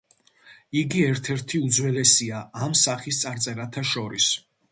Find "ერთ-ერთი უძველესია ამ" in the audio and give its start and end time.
1.09-2.75